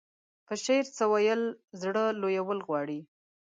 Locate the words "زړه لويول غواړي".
1.81-2.99